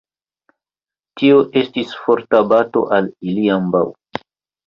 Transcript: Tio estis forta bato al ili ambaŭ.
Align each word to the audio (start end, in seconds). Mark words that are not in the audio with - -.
Tio 1.19 1.41
estis 1.61 1.91
forta 2.05 2.41
bato 2.53 2.83
al 2.97 3.13
ili 3.33 3.47
ambaŭ. 3.57 3.85